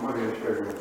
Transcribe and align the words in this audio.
Uma 0.00 0.12
grande 0.12 0.36
pergunta. 0.40 0.76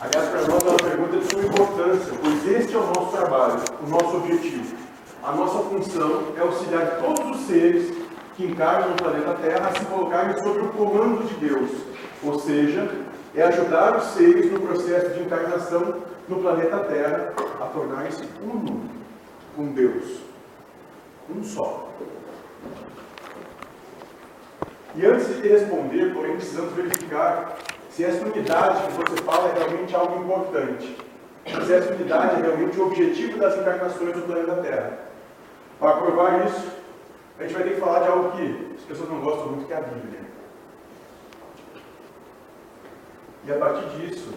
Aliás, 0.00 0.28
para 0.30 0.40
nós 0.48 0.64
é 0.64 0.68
uma 0.68 0.76
pergunta 0.76 1.16
de 1.18 1.30
suma 1.30 1.44
importância, 1.44 2.12
pois 2.22 2.46
este 2.46 2.74
é 2.74 2.78
o 2.78 2.86
nosso 2.86 3.16
trabalho, 3.16 3.60
o 3.84 3.88
nosso 3.88 4.16
objetivo. 4.16 4.76
A 5.22 5.32
nossa 5.32 5.58
função 5.68 6.32
é 6.36 6.40
auxiliar 6.40 6.98
todos 6.98 7.38
os 7.38 7.46
seres 7.46 7.94
que 8.34 8.46
encarnam 8.46 8.90
no 8.90 8.96
planeta 8.96 9.34
Terra 9.34 9.68
a 9.68 9.78
se 9.78 9.84
colocarem 9.84 10.42
sob 10.42 10.60
o 10.60 10.68
comando 10.70 11.28
de 11.28 11.34
Deus, 11.34 11.70
ou 12.24 12.40
seja, 12.40 12.90
é 13.34 13.42
ajudar 13.42 13.98
os 13.98 14.04
seres 14.14 14.50
no 14.50 14.60
processo 14.60 15.10
de 15.10 15.22
encarnação 15.22 15.96
no 16.26 16.36
planeta 16.40 16.78
Terra 16.78 17.34
a 17.60 17.66
tornarem-se 17.66 18.24
uno 18.42 18.88
com 19.54 19.66
Deus. 19.72 20.20
Um 21.28 21.44
só. 21.44 21.90
E 24.94 25.06
antes 25.06 25.28
de 25.40 25.48
responder, 25.48 26.12
porém, 26.12 26.36
precisamos 26.36 26.72
verificar 26.72 27.56
se 27.90 28.04
essa 28.04 28.24
unidade 28.24 28.86
que 28.86 28.92
você 28.92 29.22
fala 29.22 29.48
é 29.50 29.58
realmente 29.58 29.94
algo 29.94 30.24
importante. 30.24 30.96
Se 31.44 31.72
essa 31.72 31.92
unidade 31.92 32.40
é 32.40 32.42
realmente 32.42 32.78
o 32.78 32.86
objetivo 32.86 33.38
das 33.38 33.56
encarnações 33.56 34.14
do 34.14 34.22
planeta 34.22 34.62
Terra. 34.62 34.98
Para 35.78 35.96
provar 35.96 36.46
isso, 36.46 36.68
a 37.38 37.42
gente 37.42 37.54
vai 37.54 37.62
ter 37.62 37.74
que 37.74 37.80
falar 37.80 38.00
de 38.00 38.08
algo 38.08 38.32
que 38.32 38.76
as 38.76 38.84
pessoas 38.84 39.08
não 39.08 39.20
gostam 39.20 39.46
muito, 39.48 39.66
que 39.66 39.72
é 39.72 39.76
a 39.76 39.80
Bíblia. 39.80 40.20
E 43.44 43.52
a 43.52 43.56
partir 43.56 43.88
disso, 43.96 44.34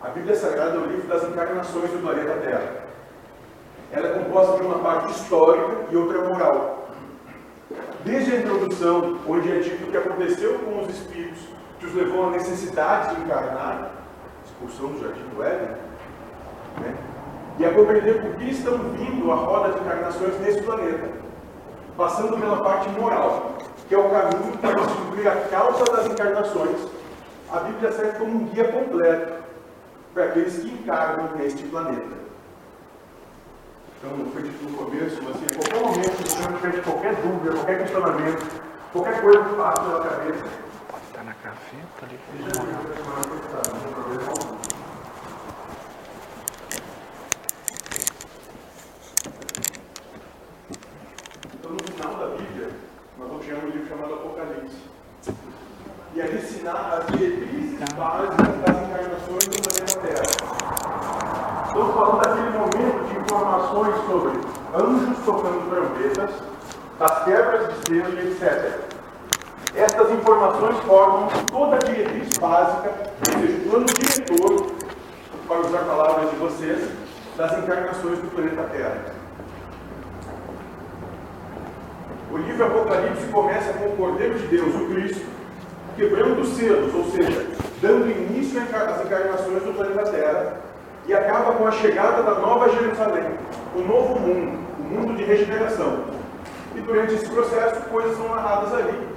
a 0.00 0.08
Bíblia 0.08 0.34
Sagrada 0.34 0.76
é 0.76 0.78
o 0.78 0.86
livro 0.86 1.06
das 1.06 1.22
encarnações 1.24 1.90
do 1.90 2.02
planeta 2.02 2.40
Terra. 2.40 2.88
Ela 3.92 4.08
é 4.08 4.18
composta 4.18 4.56
de 4.56 4.62
uma 4.62 4.78
parte 4.80 5.12
histórica 5.12 5.86
e 5.90 5.96
outra 5.96 6.22
moral. 6.22 6.77
Desde 8.04 8.32
a 8.32 8.38
introdução, 8.40 9.18
onde 9.26 9.50
é 9.50 9.60
dito 9.60 9.84
o 9.84 9.90
que 9.90 9.96
aconteceu 9.96 10.58
com 10.60 10.82
os 10.82 10.88
espíritos 10.88 11.40
que 11.78 11.86
os 11.86 11.94
levou 11.94 12.28
à 12.28 12.30
necessidade 12.30 13.14
de 13.14 13.22
encarnar, 13.22 13.90
expulsão 14.44 14.92
do 14.92 15.00
jardim 15.00 15.24
do 15.34 15.42
Éden, 15.42 15.76
né? 16.80 16.94
e 17.58 17.64
a 17.64 17.72
compreender 17.72 18.22
por 18.22 18.36
que 18.36 18.50
estão 18.50 18.78
vindo 18.78 19.30
a 19.32 19.34
roda 19.34 19.72
de 19.72 19.80
encarnações 19.80 20.40
nesse 20.40 20.62
planeta, 20.62 21.08
passando 21.96 22.38
pela 22.38 22.62
parte 22.62 22.88
moral, 22.90 23.58
que 23.88 23.94
é 23.94 23.98
o 23.98 24.10
caminho 24.10 24.56
para 24.58 24.74
descobrir 24.74 25.28
a 25.28 25.36
causa 25.48 25.84
das 25.84 26.06
encarnações, 26.06 26.76
a 27.50 27.60
Bíblia 27.60 27.90
serve 27.92 28.18
como 28.18 28.32
um 28.32 28.44
guia 28.46 28.70
completo 28.70 29.32
para 30.14 30.24
aqueles 30.24 30.58
que 30.58 30.68
encarnam 30.68 31.36
neste 31.36 31.62
planeta. 31.64 32.27
Então, 34.00 34.16
foi 34.32 34.42
dito 34.44 34.62
no 34.62 34.76
começo, 34.76 35.20
mas 35.24 35.34
assim, 35.34 35.46
a 35.46 35.54
qualquer 35.56 35.80
momento, 35.82 36.28
se 36.28 36.36
você 36.36 36.70
tiver 36.70 36.84
qualquer 36.84 37.16
dúvida, 37.16 37.52
qualquer 37.56 37.78
questionamento, 37.78 38.62
qualquer 38.92 39.20
coisa 39.20 39.44
que 39.44 39.54
passa 39.56 39.82
pela 39.82 40.04
cabeça. 40.04 40.44
Está 41.08 41.22
na 41.24 41.34
gaveta 41.42 42.04
ali. 42.04 42.20
Deixa 42.32 42.60
eu 42.60 42.64
ver 42.64 42.72
não 42.72 42.84
tem 42.84 43.92
problema 43.92 44.30
algum. 44.30 44.58
Então, 51.54 51.72
no 51.72 51.82
final 51.92 52.14
da 52.14 52.36
Bíblia, 52.36 52.70
nós 53.18 53.28
vamos 53.28 53.44
chegar 53.44 53.64
um 53.64 53.66
livro 53.66 53.88
chamado 53.88 54.14
Apocalipse. 54.14 54.76
E 56.14 56.22
ali 56.22 56.38
ensinar 56.38 56.98
as 56.98 57.06
diretrizes 57.08 57.80
básicas 57.96 58.36
das 58.36 58.76
encarnações 58.76 59.44
do 59.48 59.60
planeta 59.60 60.00
Terra. 60.00 60.58
Estamos 61.66 61.94
falando 61.94 62.20
daquele 62.22 62.58
momento 62.58 62.77
informações 63.28 63.94
sobre 64.06 64.40
anjos 64.74 65.24
tocando 65.24 65.68
trombetas, 65.68 66.30
das 66.98 67.24
quebras 67.24 67.68
de 67.68 67.86
selo 67.86 68.14
e 68.14 68.32
etc. 68.32 68.80
Estas 69.74 70.10
informações 70.12 70.76
formam 70.78 71.28
toda 71.46 71.76
a 71.76 71.78
diretriz 71.78 72.38
básica, 72.38 72.90
ou 72.90 73.40
seja, 73.40 73.52
o 73.52 73.70
plano 73.70 73.86
diretor, 73.86 74.66
para 75.46 75.60
usar 75.60 75.78
palavras 75.80 76.30
de 76.30 76.36
vocês, 76.36 76.88
das 77.36 77.58
encarnações 77.58 78.18
do 78.18 78.34
planeta 78.34 78.62
Terra. 78.64 79.04
O 82.30 82.36
livro 82.38 82.64
Apocalipse 82.64 83.26
começa 83.26 83.72
com 83.74 83.88
o 83.88 83.96
Cordeiro 83.96 84.38
de 84.38 84.46
Deus, 84.48 84.74
o 84.74 84.86
Cristo, 84.92 85.26
quebrando 85.96 86.40
os 86.40 86.48
selos, 86.56 86.94
ou 86.94 87.04
seja, 87.10 87.46
dando 87.80 88.10
início 88.10 88.60
às 88.60 89.04
encarnações 89.04 89.62
do 89.62 89.74
planeta 89.74 90.10
Terra, 90.10 90.67
e 91.08 91.14
acaba 91.14 91.52
com 91.52 91.66
a 91.66 91.70
chegada 91.70 92.22
da 92.22 92.34
Nova 92.34 92.68
Jerusalém, 92.68 93.30
o 93.74 93.80
novo 93.80 94.20
mundo, 94.20 94.58
o 94.78 94.82
mundo 94.82 95.16
de 95.16 95.24
regeneração. 95.24 96.04
E 96.76 96.80
durante 96.80 97.14
esse 97.14 97.26
processo, 97.30 97.80
coisas 97.88 98.14
são 98.18 98.28
narradas 98.28 98.74
ali, 98.74 99.08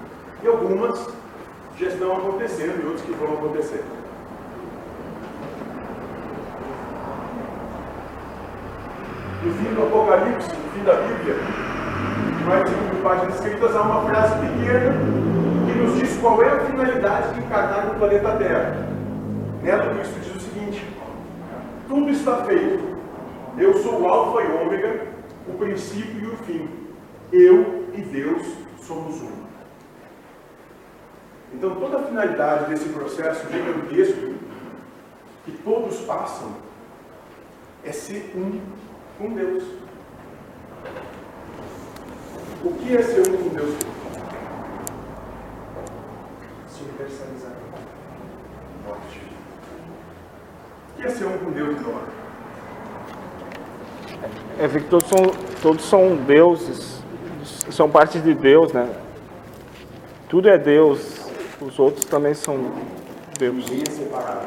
e 0.42 0.48
algumas 0.48 1.06
já 1.78 1.88
estão 1.88 2.14
acontecendo 2.14 2.82
e 2.82 2.86
outras 2.86 3.02
que 3.02 3.12
vão 3.12 3.34
acontecer. 3.34 3.84
No 9.44 9.54
fim 9.54 9.74
do 9.74 9.84
Apocalipse, 9.84 10.50
no 10.50 10.72
fim 10.72 10.84
da 10.86 10.94
Bíblia, 10.94 11.36
mais 12.48 12.70
de 12.70 12.76
mil 12.76 13.04
páginas 13.04 13.36
escritas, 13.36 13.76
há 13.76 13.82
uma 13.82 14.10
frase 14.10 14.36
pequena 14.36 14.94
que 15.66 15.78
nos 15.78 16.00
diz 16.00 16.18
qual 16.22 16.42
é 16.42 16.48
a 16.48 16.60
finalidade 16.62 17.34
de 17.34 17.42
encarnar 17.42 17.88
no 17.88 17.96
planeta 17.96 18.32
Terra. 18.38 18.88
Nela, 19.62 19.94
Cristo 19.94 20.20
diz 20.22 20.31
tudo 21.92 22.10
está 22.10 22.46
feito. 22.46 22.98
Eu 23.58 23.78
sou 23.84 24.02
o 24.02 24.08
Alfa 24.08 24.42
e 24.42 24.52
Ômega, 24.54 25.08
o 25.46 25.58
princípio 25.58 26.22
e 26.22 26.28
o 26.28 26.38
fim. 26.38 26.70
Eu 27.34 27.90
e 27.94 28.02
Deus 28.02 28.48
somos 28.80 29.22
um. 29.22 29.42
Então, 31.54 31.76
toda 31.76 31.98
a 31.98 32.04
finalidade 32.04 32.70
desse 32.70 32.88
processo 32.88 33.46
gigantesco 33.52 34.36
que 35.44 35.52
todos 35.66 36.00
passam 36.02 36.56
é 37.84 37.92
ser 37.92 38.32
um 38.38 38.62
com 39.18 39.34
Deus. 39.34 39.64
O 42.64 42.74
que 42.76 42.96
é 42.96 43.04
ser 43.04 43.30
um 43.30 43.38
com 43.38 43.50
Deus? 43.50 43.76
Se 46.70 46.84
universalizar. 46.84 47.52
Ótimo. 48.88 49.31
Que 51.02 51.08
é 51.08 51.10
ser 51.10 51.26
um 51.26 51.38
com 51.40 51.52
Deus, 51.52 51.76
Dora? 51.82 52.22
É 54.60 54.68
ver 54.68 54.84
que 54.84 54.90
todos 54.90 55.10
são, 55.10 55.24
todos 55.62 55.84
são 55.86 56.16
deuses, 56.16 57.02
são 57.72 57.90
parte 57.90 58.20
de 58.20 58.34
Deus, 58.34 58.72
né? 58.72 58.88
Tudo 60.30 60.48
é 60.48 60.58
Deus, 60.58 61.22
os 61.60 61.78
outros 61.80 62.06
também 62.06 62.34
são 62.34 62.72
Deus. 63.38 63.56
Ninguém 63.56 63.84
é 63.88 63.92
separado. 63.92 64.46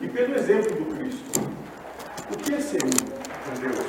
E 0.00 0.08
pelo 0.08 0.34
exemplo 0.34 0.74
do 0.76 0.96
Cristo, 0.96 1.40
o 2.32 2.36
que 2.36 2.54
é 2.54 2.60
ser 2.60 2.82
um 2.84 2.90
com 2.90 3.60
Deus? 3.60 3.86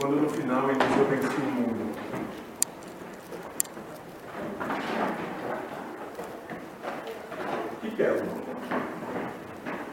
Quando 0.00 0.16
no 0.22 0.28
final 0.28 0.70
ele 0.70 0.78
diz 0.78 0.96
eu 0.96 1.04
venci 1.06 1.36
o 1.36 1.44
mundo. 1.44 1.86
O 7.72 7.76
que 7.80 7.90
que 7.96 8.02
é 8.02 8.12
um? 8.12 8.46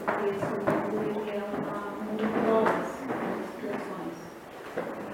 Porque 0.05 0.29
esse 0.29 0.45
mundo 0.45 1.21
ele 1.21 1.31
é 1.31 1.43
uma 1.43 1.93
mundo 2.03 2.17
de 2.17 2.47
novas 2.47 2.87
situações. 3.51 4.17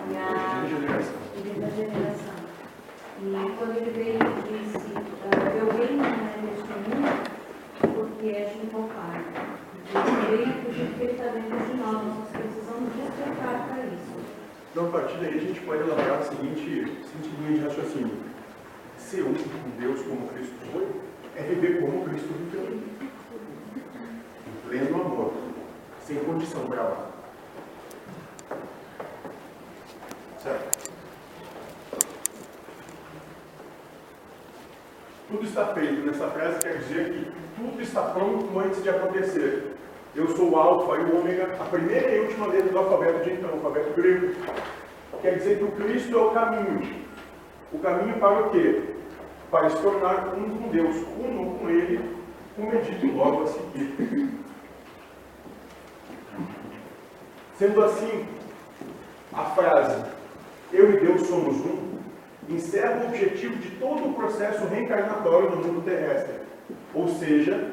E 0.09 0.18
a 0.18 0.62
Regeneração. 0.62 1.19
e 1.38 1.59
da 1.59 1.69
geração. 1.69 2.40
E 3.22 3.56
quando 3.58 3.78
ele 3.78 3.91
veio 3.91 4.16
e 4.16 4.41
disse, 4.47 4.94
ah, 4.96 5.50
eu 5.56 5.66
venho 5.73 6.02
né, 6.02 6.09
neste 6.44 6.68
mundo 6.68 7.40
porque 7.94 8.28
és 8.29 8.56
meu 8.56 8.84
pai. 8.84 9.23
E 9.90 9.96
eu 9.96 10.38
venho 10.38 10.53
porque 10.64 11.03
ele 11.03 11.11
está 11.11 11.26
dentro 11.26 11.58
de 11.58 11.73
nós, 11.78 11.94
nós 11.94 12.29
precisamos 12.29 12.94
despertar 12.96 13.67
para 13.67 13.84
isso. 13.85 14.20
Então, 14.72 14.87
a 14.87 14.91
partir 14.91 15.17
daí, 15.17 15.37
a 15.37 15.41
gente 15.41 15.59
pode 15.61 15.82
elaborar 15.82 16.20
a 16.20 16.23
seguinte, 16.23 16.61
seguinte 16.61 17.35
linha 17.41 17.59
de 17.59 17.66
raciocínio. 17.66 18.17
Ser 18.97 19.23
um 19.23 19.34
com 19.34 19.70
Deus 19.79 20.02
como 20.03 20.28
Cristo 20.28 20.55
foi, 20.72 20.87
é 21.35 21.41
Em 24.46 24.68
pleno 24.68 25.02
amor, 25.02 25.34
sem 26.06 26.18
condição 26.18 26.66
para 26.66 26.84
lá. 26.84 27.10
Certo? 30.44 30.80
Tudo 35.30 35.46
está 35.46 35.68
feito. 35.74 36.06
Nessa 36.06 36.28
frase 36.28 36.60
quer 36.60 36.78
dizer 36.80 37.14
que 37.14 37.32
tudo 37.56 37.82
está 37.82 38.02
pronto 38.02 38.60
antes 38.60 38.82
de 38.82 38.90
acontecer. 38.90 39.76
Eu 40.16 40.28
sou 40.36 40.50
o 40.50 40.56
alfa 40.56 40.98
e 40.98 41.04
o 41.04 41.20
ômega, 41.20 41.56
a 41.60 41.66
primeira 41.66 42.16
e 42.16 42.22
última 42.22 42.48
letra 42.48 42.72
do 42.72 42.80
alfabeto 42.80 43.24
de 43.24 43.34
então, 43.34 43.52
alfabeto 43.52 43.94
grego. 43.94 44.34
Quer 45.22 45.36
dizer 45.38 45.60
que 45.60 45.64
o 45.66 45.72
Cristo 45.72 46.18
é 46.18 46.22
o 46.22 46.32
caminho. 46.32 47.06
O 47.72 47.80
caminho 47.80 48.18
para 48.20 48.48
o 48.48 48.50
quê? 48.50 48.89
Para 49.51 49.69
se 49.69 49.81
tornar 49.81 50.35
um 50.35 50.49
com 50.49 50.69
Deus, 50.69 50.96
uno 51.17 51.57
com 51.57 51.69
Ele, 51.69 52.16
como 52.55 52.72
é 52.73 52.78
dito 52.78 53.16
logo 53.16 53.43
a 53.43 53.47
seguir. 53.47 54.29
Sendo 57.57 57.84
assim, 57.84 58.25
a 59.34 59.43
frase 59.43 60.05
Eu 60.72 60.93
e 60.93 60.99
Deus 60.99 61.28
somos 61.28 61.57
um 61.57 61.90
encerra 62.49 63.03
o 63.03 63.07
objetivo 63.07 63.55
de 63.57 63.69
todo 63.72 64.09
o 64.09 64.13
processo 64.13 64.66
reencarnatório 64.66 65.51
no 65.51 65.57
mundo 65.57 65.85
terrestre. 65.85 66.35
Ou 66.93 67.07
seja, 67.07 67.72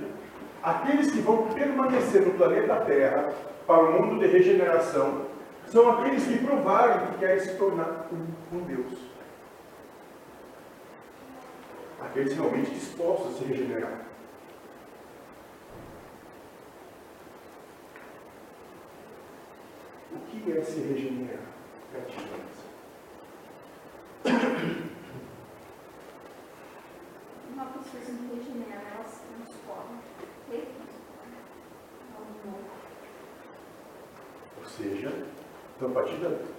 aqueles 0.63 1.11
que 1.11 1.19
vão 1.21 1.49
permanecer 1.49 2.23
no 2.23 2.35
planeta 2.35 2.77
Terra 2.77 3.33
para 3.67 3.83
o 3.83 3.93
mundo 3.93 4.21
de 4.21 4.27
regeneração 4.27 5.23
são 5.67 5.91
aqueles 5.91 6.25
que 6.25 6.39
provaram 6.39 7.07
que 7.07 7.19
querem 7.19 7.41
se 7.41 7.55
tornar 7.55 8.09
um 8.13 8.27
com 8.51 8.65
Deus. 8.65 9.16
Aqueles 12.07 12.35
realmente 12.35 12.71
dispostos 12.71 13.35
a 13.35 13.39
se 13.39 13.45
regenerar. 13.45 14.07
O 20.13 20.19
que 20.21 20.53
é 20.53 20.63
se 20.63 20.81
regenerar? 20.81 21.41
Gratidão. 21.93 22.41
Uma 27.53 27.65
pessoa 27.67 28.03
se 28.03 28.13
regenera, 28.13 28.83
ela 28.95 29.05
se 29.05 29.21
transforma. 29.23 30.01
Ou 34.59 34.65
seja, 34.65 35.27
então, 35.77 35.91
a 35.91 35.93
partir 35.93 36.17
do 36.17 36.55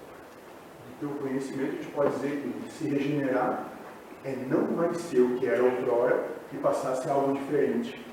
teu 1.00 1.10
conhecimento, 1.10 1.72
a 1.72 1.82
gente 1.82 1.92
pode 1.92 2.16
dizer 2.16 2.42
que 2.42 2.70
se 2.70 2.90
regenerar 2.90 3.77
é 4.28 4.36
não 4.50 4.64
mais 4.76 4.98
ser 4.98 5.22
o 5.22 5.38
que 5.38 5.48
era 5.48 5.64
outrora 5.64 6.28
e 6.52 6.58
passar 6.58 6.92
a 6.92 6.96
ser 6.96 7.10
algo 7.10 7.34
diferente. 7.34 8.06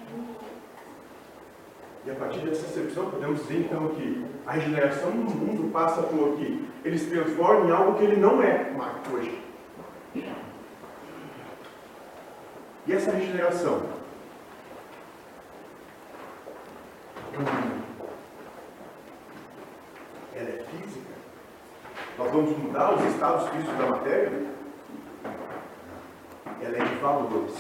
E 2.07 2.11
a 2.11 2.15
partir 2.15 2.39
dessa 2.41 2.63
percepção, 2.63 3.11
podemos 3.11 3.41
dizer 3.41 3.63
então 3.63 3.89
que 3.89 4.25
a 4.47 4.53
regeneração 4.53 5.11
no 5.11 5.25
mundo 5.25 5.73
passa 5.73 6.03
por 6.03 6.37
que 6.37 6.69
ele 6.85 6.99
se 6.99 7.11
transforma 7.11 7.67
em 7.67 7.73
algo 7.73 7.99
que 7.99 8.05
ele 8.05 8.17
não 8.17 8.41
é 8.41 8.71
hoje. 9.13 9.43
E 12.87 12.93
essa 12.93 13.11
regeneração? 13.11 13.83
Ela 20.37 20.49
é 20.49 20.65
física? 20.71 21.15
Nós 22.19 22.31
vamos 22.31 22.57
mudar 22.59 22.95
os 22.95 23.05
estados 23.07 23.49
físicos 23.49 23.77
da 23.79 23.87
matéria? 23.87 24.55
Valores. 27.05 27.53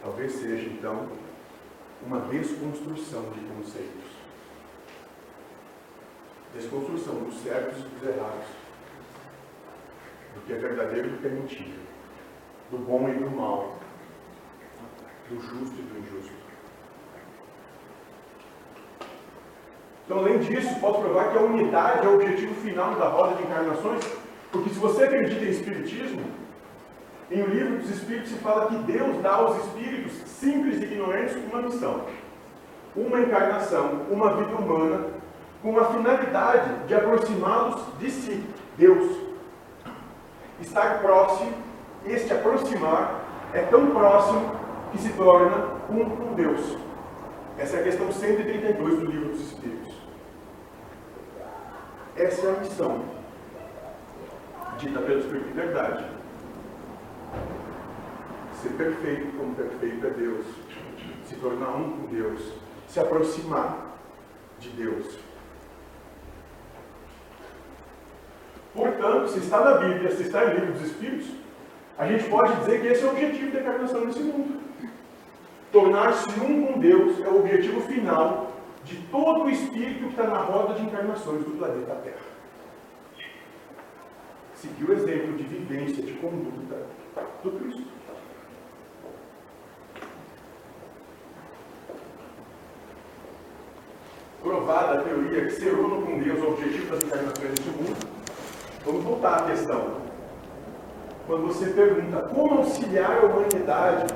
Talvez 0.00 0.32
seja, 0.34 0.70
então, 0.70 1.08
uma 2.06 2.20
desconstrução 2.20 3.22
de 3.30 3.40
conceitos. 3.40 4.12
Desconstrução 6.54 7.24
dos 7.24 7.42
certos 7.42 7.80
e 7.80 7.88
dos 7.88 8.08
errados. 8.08 8.46
Do 10.36 10.46
que 10.46 10.52
é 10.52 10.58
verdadeiro 10.58 11.08
e 11.08 11.10
do 11.10 11.18
que 11.18 11.26
é 11.26 11.30
mentira. 11.30 11.80
Do 12.70 12.78
bom 12.78 13.08
e 13.08 13.14
do 13.14 13.30
mal. 13.32 13.80
Do 15.28 15.40
justo 15.40 15.74
e 15.76 15.82
do 15.82 15.98
injusto. 15.98 16.51
Então, 20.04 20.18
além 20.18 20.38
disso, 20.38 20.74
posso 20.80 21.00
provar 21.00 21.30
que 21.30 21.38
a 21.38 21.42
unidade 21.42 22.06
é 22.06 22.10
o 22.10 22.14
objetivo 22.14 22.54
final 22.56 22.94
da 22.96 23.08
roda 23.08 23.36
de 23.36 23.42
encarnações, 23.42 24.02
porque 24.50 24.70
se 24.70 24.78
você 24.78 25.04
acredita 25.04 25.44
em 25.44 25.50
Espiritismo, 25.50 26.22
em 27.30 27.42
O 27.42 27.46
Livro 27.46 27.78
dos 27.78 27.90
Espíritos 27.90 28.30
se 28.30 28.38
fala 28.38 28.66
que 28.66 28.76
Deus 28.92 29.16
dá 29.22 29.34
aos 29.36 29.56
espíritos 29.64 30.12
simples 30.26 30.80
e 30.80 30.84
ignorantes 30.84 31.36
uma 31.50 31.62
missão, 31.62 32.04
uma 32.94 33.20
encarnação, 33.20 34.02
uma 34.10 34.34
vida 34.34 34.54
humana, 34.54 35.06
com 35.62 35.78
a 35.78 35.84
finalidade 35.86 36.86
de 36.86 36.94
aproximá-los 36.94 37.80
de 37.98 38.10
si, 38.10 38.44
Deus. 38.76 39.16
Estar 40.60 41.00
próximo, 41.00 41.52
este 42.04 42.32
aproximar, 42.32 43.22
é 43.54 43.62
tão 43.62 43.86
próximo 43.90 44.54
que 44.90 44.98
se 44.98 45.12
torna 45.12 45.68
um 45.88 46.04
com 46.04 46.34
Deus. 46.34 46.76
Essa 47.56 47.76
é 47.76 47.80
a 47.80 47.84
questão 47.84 48.10
132 48.10 48.98
do 48.98 49.06
Livro 49.06 49.28
dos 49.30 49.40
Espíritos. 49.40 49.91
Essa 52.16 52.46
é 52.46 52.50
a 52.50 52.60
missão 52.60 53.04
dita 54.78 55.00
pelo 55.00 55.20
Espírito 55.20 55.48
de 55.48 55.54
Verdade 55.54 56.22
ser 58.62 58.70
perfeito 58.74 59.36
como 59.36 59.54
perfeito 59.54 60.06
é 60.06 60.10
Deus, 60.10 60.46
se 61.26 61.34
tornar 61.36 61.70
um 61.70 61.90
com 61.90 62.06
Deus, 62.06 62.40
se 62.86 63.00
aproximar 63.00 63.98
de 64.60 64.68
Deus. 64.70 65.18
Portanto, 68.72 69.28
se 69.28 69.40
está 69.40 69.60
na 69.60 69.74
Bíblia, 69.78 70.10
se 70.12 70.22
está 70.22 70.44
em 70.44 70.54
livro 70.54 70.72
dos 70.72 70.82
Espíritos, 70.82 71.26
a 71.98 72.06
gente 72.06 72.28
pode 72.30 72.54
dizer 72.60 72.80
que 72.80 72.86
esse 72.86 73.02
é 73.02 73.06
o 73.06 73.10
objetivo 73.10 73.52
da 73.52 73.60
encarnação 73.60 74.06
nesse 74.06 74.20
mundo. 74.20 74.62
Tornar-se 75.72 76.28
um 76.40 76.66
com 76.66 76.78
Deus 76.78 77.20
é 77.20 77.28
o 77.28 77.40
objetivo 77.40 77.80
final 77.82 78.51
de 78.92 79.06
todo 79.08 79.44
o 79.44 79.50
espírito 79.50 80.04
que 80.04 80.10
está 80.10 80.24
na 80.24 80.38
roda 80.38 80.74
de 80.74 80.82
encarnações 80.82 81.42
do 81.44 81.56
planeta 81.56 81.94
Terra. 82.04 82.32
Seguir 84.54 84.84
o 84.84 84.92
exemplo 84.92 85.36
de 85.36 85.44
vivência, 85.44 86.02
de 86.02 86.12
conduta 86.12 86.86
do 87.42 87.50
Cristo. 87.52 87.90
Provada 94.42 94.98
a 94.98 95.02
teoria 95.02 95.46
que 95.46 95.52
ser 95.52 95.72
uno 95.72 96.04
com 96.04 96.18
Deus 96.18 96.38
é 96.38 96.42
o 96.42 96.52
objetivo 96.52 96.90
das 96.90 97.04
encarnações 97.04 97.50
deste 97.50 97.70
mundo, 97.70 98.08
vamos 98.84 99.04
voltar 99.04 99.38
à 99.38 99.50
questão. 99.50 100.02
Quando 101.26 101.46
você 101.46 101.66
pergunta 101.70 102.22
como 102.22 102.58
auxiliar 102.58 103.18
a 103.18 103.26
humanidade 103.26 104.12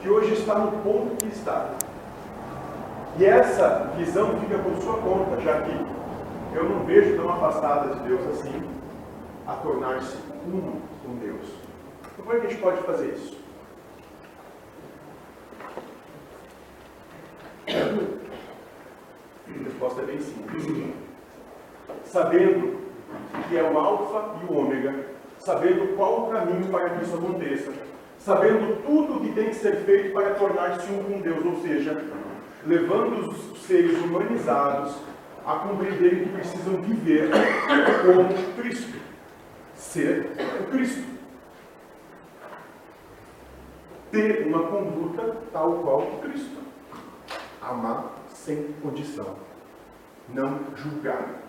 que 0.00 0.08
hoje 0.08 0.32
está 0.32 0.58
no 0.58 0.72
ponto 0.82 1.16
que 1.16 1.28
está. 1.28 1.70
E 3.18 3.24
essa 3.24 3.92
visão 3.96 4.40
fica 4.40 4.58
por 4.58 4.82
sua 4.82 4.98
conta, 4.98 5.40
já 5.42 5.60
que 5.60 5.70
eu 6.56 6.64
não 6.68 6.84
vejo 6.84 7.16
tão 7.16 7.30
afastada 7.30 7.94
de 7.94 8.00
Deus 8.08 8.20
assim 8.28 8.62
a 9.46 9.52
tornar-se 9.54 10.16
uno 10.46 10.80
com 11.04 11.16
Deus. 11.16 11.46
Como 12.16 12.32
é 12.32 12.40
que 12.40 12.46
a 12.46 12.50
gente 12.50 12.62
pode 12.62 12.82
fazer 12.82 13.08
isso? 13.08 13.42
A 19.48 19.64
resposta 19.64 20.02
é 20.02 20.04
bem 20.04 20.20
simples. 20.20 20.64
Sabendo 22.04 22.80
que 23.48 23.56
é 23.56 23.62
o 23.62 23.78
alfa 23.78 24.36
e 24.40 24.52
o 24.52 24.58
ômega, 24.58 25.06
sabendo 25.38 25.96
qual 25.96 26.22
o 26.22 26.30
caminho 26.30 26.70
para 26.70 26.90
que 26.90 27.04
isso 27.04 27.16
aconteça, 27.16 27.72
sabendo 28.18 28.82
tudo 28.84 29.16
o 29.16 29.20
que 29.20 29.32
tem 29.32 29.48
que 29.48 29.54
ser 29.54 29.76
feito 29.84 30.12
para 30.12 30.34
tornar-se 30.34 30.90
um 30.92 31.02
com 31.04 31.20
Deus, 31.20 31.44
ou 31.44 31.56
seja, 31.60 32.02
levando 32.66 33.28
os 33.28 33.62
seres 33.62 33.98
humanizados 33.98 34.94
a 35.44 35.56
compreenderem 35.56 36.24
que 36.24 36.30
precisam 36.30 36.80
viver 36.82 37.28
como 38.02 38.54
Cristo, 38.56 38.98
ser 39.74 40.30
o 40.60 40.70
Cristo. 40.70 41.12
Ter 44.10 44.46
uma 44.46 44.66
conduta 44.68 45.38
tal 45.52 45.72
qual 45.78 46.00
o 46.02 46.20
Cristo. 46.20 46.62
Amar 47.60 48.12
sem 48.28 48.72
condição. 48.82 49.36
Não 50.28 50.60
julgar. 50.76 51.42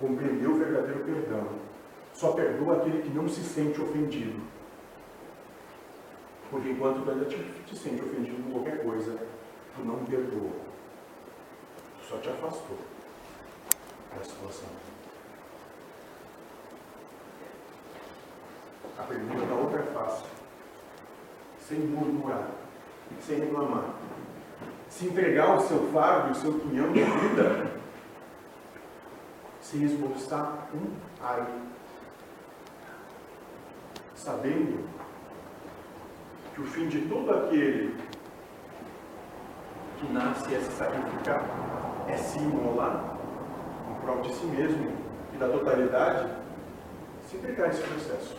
Compreender 0.00 0.48
o 0.48 0.58
verdadeiro 0.58 1.04
perdão. 1.04 1.46
Só 2.12 2.32
perdoa 2.32 2.78
aquele 2.78 3.02
que 3.02 3.10
não 3.10 3.28
se 3.28 3.40
sente 3.40 3.80
ofendido. 3.80 4.42
Porque 6.50 6.70
enquanto 6.70 7.04
tu 7.04 7.10
ainda 7.10 7.24
te, 7.24 7.36
te 7.36 7.76
sente 7.76 8.02
ofendido 8.02 8.42
com 8.42 8.50
qualquer 8.50 8.82
coisa, 8.82 9.16
tu 9.74 9.84
não 9.84 10.04
perdoa. 10.04 10.52
Tu 11.98 12.08
só 12.08 12.18
te 12.18 12.28
afastou 12.28 12.78
da 14.16 14.24
situação. 14.24 14.68
A 18.98 19.02
pergunta 19.02 19.46
da 19.46 19.54
outra 19.54 19.80
é 19.80 19.92
fácil. 19.92 20.26
Sem 21.60 21.78
murmurar, 21.78 22.50
sem 23.20 23.40
reclamar, 23.40 23.94
se 24.88 25.06
entregar 25.06 25.56
o 25.56 25.60
seu 25.60 25.90
fardo, 25.92 26.32
o 26.32 26.34
seu 26.34 26.52
punhão 26.52 26.92
de 26.92 27.02
vida, 27.02 27.72
se 29.60 29.82
esboçar 29.82 30.68
um 30.74 30.92
ai, 31.22 31.46
sabendo 34.14 34.88
que 36.54 36.60
o 36.60 36.66
fim 36.66 36.86
de 36.88 37.08
todo 37.08 37.30
aquele 37.32 37.96
nasce 40.12 40.54
é 40.54 40.60
se 40.60 40.72
sacrificar, 40.72 41.42
é 42.08 42.16
se 42.16 42.38
imolar 42.38 43.16
em 43.90 43.94
prol 44.04 44.20
de 44.22 44.32
si 44.32 44.46
mesmo 44.46 44.92
e 45.34 45.36
da 45.36 45.48
totalidade, 45.48 46.28
se 47.28 47.36
entregar 47.36 47.70
esse 47.70 47.82
processo. 47.82 48.36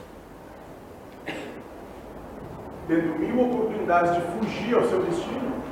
tendo 2.87 3.19
mil 3.19 3.41
oportunidades 3.41 4.13
de 4.13 4.21
fugir 4.21 4.75
ao 4.75 4.83
seu 4.83 5.01
destino, 5.03 5.63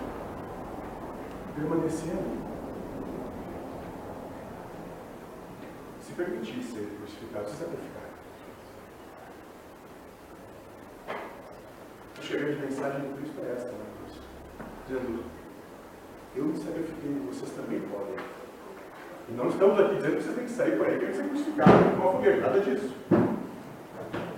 permanecendo. 1.56 2.44
Se 6.02 6.14
permitir 6.14 6.64
ser 6.64 6.90
crucificado, 6.98 7.50
se 7.50 7.56
sacrificar. 7.56 8.04
Acho 12.18 12.28
que 12.28 12.36
a 12.36 12.40
grande 12.40 12.62
mensagem 12.62 13.02
de 13.02 13.14
Cristo 13.18 13.42
é 13.42 13.52
esta 13.52 13.72
na 13.72 13.86
cruz. 13.98 14.22
Dizendo, 14.88 15.24
eu 16.36 16.46
me 16.46 16.58
sacrifiquei, 16.58 17.22
vocês 17.28 17.52
também 17.52 17.80
podem. 17.82 18.16
E 19.30 19.32
não 19.34 19.50
estamos 19.50 19.80
aqui 19.80 19.96
dizendo 19.96 20.18
que 20.18 20.24
você 20.24 20.34
tem 20.34 20.46
que 20.46 20.52
sair 20.52 20.78
por 20.78 20.88
aí 20.88 20.96
e 20.96 21.14
ser 21.14 21.30
crucificado, 21.30 21.72
não 21.72 22.12
fogueira, 22.12 22.42
nada 22.42 22.60
disso. 22.60 22.94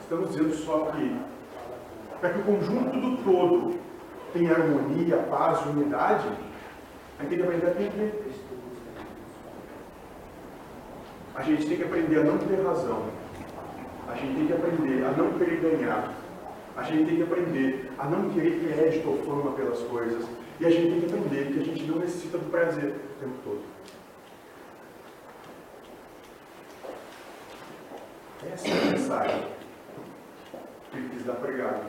Estamos 0.01 0.29
dizendo 0.29 0.53
só 0.53 0.91
que, 0.91 1.19
para 2.19 2.29
que 2.31 2.39
o 2.39 2.43
conjunto 2.43 2.99
do 2.99 3.17
todo 3.23 3.79
tenha 4.33 4.51
harmonia, 4.51 5.17
paz 5.29 5.65
unidade, 5.65 6.27
a 7.17 7.23
gente 7.23 7.29
tem 7.29 7.37
que 7.37 7.43
aprender 7.43 8.33
a. 11.33 11.39
A 11.39 11.43
gente 11.43 11.67
tem 11.67 11.77
que 11.77 11.83
aprender 11.83 12.19
a 12.19 12.23
não 12.23 12.37
ter 12.37 12.61
razão. 12.61 13.05
A 14.07 14.15
gente 14.15 14.35
tem 14.35 14.47
que 14.47 14.53
aprender 14.53 15.05
a 15.05 15.11
não 15.11 15.33
querer 15.33 15.61
ganhar. 15.61 16.13
A 16.77 16.83
gente 16.83 17.05
tem 17.05 17.15
que 17.15 17.23
aprender 17.23 17.91
a 17.97 18.05
não 18.05 18.29
querer 18.29 18.59
crédito 18.59 19.09
ou 19.09 19.17
fama 19.23 19.51
pelas 19.53 19.79
coisas. 19.79 20.25
E 20.59 20.65
a 20.65 20.69
gente 20.69 20.89
tem 20.89 21.01
que 21.01 21.05
aprender 21.05 21.51
que 21.51 21.59
a 21.59 21.63
gente 21.63 21.83
não 21.83 21.99
necessita 21.99 22.37
do 22.37 22.49
prazer 22.49 22.85
o 22.85 23.19
tempo 23.19 23.35
todo. 23.43 23.61
Essa 28.53 28.67
é 28.67 28.71
a 28.71 28.91
mensagem 28.91 29.43
que 30.91 30.97
ele 30.97 31.09
quis 31.09 31.25
dar 31.25 31.33
pregado 31.33 31.81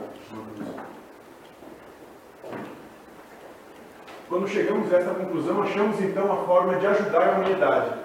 Quando 4.28 4.48
chegamos 4.48 4.92
a 4.92 4.96
essa 4.96 5.14
conclusão, 5.14 5.62
achamos 5.62 6.00
então 6.00 6.32
a 6.32 6.44
forma 6.44 6.76
de 6.76 6.86
ajudar 6.86 7.28
a 7.28 7.30
humanidade. 7.32 8.00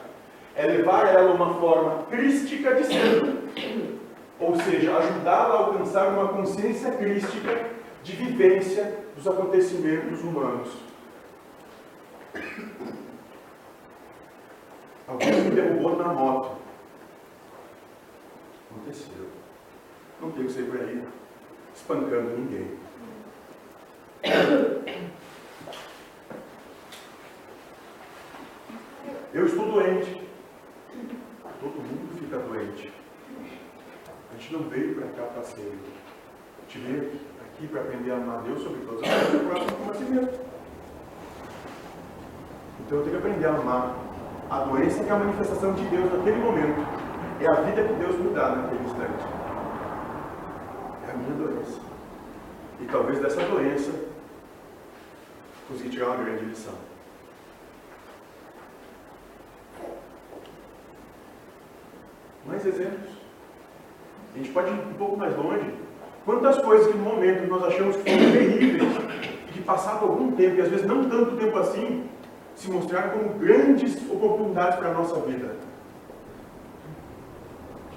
É 0.56 0.68
levar 0.68 1.08
ela 1.08 1.32
a 1.32 1.34
uma 1.34 1.56
forma 1.56 2.03
crística 2.03 2.75
de 2.75 2.84
ser. 2.86 3.94
Ou 4.39 4.56
seja, 4.58 4.96
ajudá-la 4.98 5.56
a 5.56 5.58
alcançar 5.58 6.10
uma 6.10 6.27
consciência 6.27 6.91
crística 6.91 7.65
de 8.03 8.12
vivência 8.15 9.00
dos 9.15 9.27
acontecimentos 9.27 10.22
humanos. 10.22 10.70
Alguém 15.08 15.41
me 15.41 15.51
derrubou 15.51 15.98
na 15.98 16.13
moto. 16.13 16.58
Aconteceu. 18.70 19.27
Não 20.22 20.32
tenho 20.32 20.48
que 20.48 20.53
sair 20.53 20.70
por 20.70 20.80
aí 20.80 21.06
espancando 21.75 22.38
ninguém. 22.38 22.80
Eu 29.34 29.46
estou 29.46 29.72
doente. 29.72 30.22
Todo 31.60 31.75
mundo 31.75 32.20
fica 32.20 32.38
doente. 32.38 32.91
A 34.30 34.38
gente 34.38 34.53
não 34.53 34.70
veio 34.70 34.96
para 34.96 35.08
cá 35.10 35.24
para 35.34 35.44
ser. 35.44 35.77
A 36.60 36.72
gente 36.72 36.86
veio 36.86 37.01
aqui 37.01 37.31
para 37.68 37.82
aprender 37.82 38.12
a 38.12 38.15
amar 38.15 38.41
Deus 38.41 38.62
sobre 38.62 38.82
todas 38.82 39.03
as 39.03 39.30
coisas, 39.30 39.48
próximo 39.48 39.77
como 39.77 39.91
a 39.91 39.94
si 39.94 40.03
mesmo. 40.03 40.32
Então 42.80 42.98
eu 42.98 43.03
tenho 43.03 43.22
que 43.22 43.27
aprender 43.27 43.46
a 43.46 43.56
amar 43.56 43.96
a 44.50 44.60
doença 44.65 45.03
que 45.03 45.10
é 45.10 45.13
a 45.13 45.18
manifestação 45.18 45.74
de 45.74 45.86
Deus 45.86 46.12
naquele 46.12 46.38
momento. 46.38 46.86
É 47.39 47.48
a 47.48 47.62
vida 47.62 47.84
que 47.84 47.94
Deus 47.94 48.20
me 48.20 48.34
dá 48.34 48.56
naquele 48.56 48.84
instante. 48.84 49.25
É 51.08 51.12
a 51.12 51.18
minha 51.18 51.36
doença. 51.36 51.80
E 52.82 52.86
talvez 52.86 53.20
dessa 53.20 53.41
doença 53.44 53.91
consegui 55.68 55.89
tirar 55.89 56.08
uma 56.08 56.24
grande 56.24 56.46
lição. 56.46 56.74
Mais 62.46 62.65
exemplos. 62.65 63.12
A 64.34 64.38
gente 64.38 64.51
pode 64.51 64.70
ir 64.70 64.74
um 64.74 64.94
pouco 64.94 65.18
mais 65.18 65.36
longe. 65.38 65.81
Quantas 66.25 66.58
coisas 66.60 66.88
que 66.88 66.98
no 66.98 67.04
momento 67.04 67.50
nós 67.50 67.63
achamos 67.63 67.96
que 67.96 68.04
foram 68.04 68.32
terríveis 68.32 68.94
e 69.50 69.54
que 69.54 69.62
passado 69.63 70.06
algum 70.06 70.32
tempo, 70.34 70.58
e 70.58 70.62
às 70.62 70.70
vezes 70.70 70.86
não 70.86 71.10
tanto 71.10 71.36
tempo 71.36 71.58
assim, 71.58 72.08
se 72.56 72.70
mostraram 72.70 73.10
como 73.10 73.40
grandes 73.40 73.98
oportunidades 74.10 74.78
para 74.78 74.90
a 74.90 74.94
nossa 74.94 75.20
vida. 75.22 75.56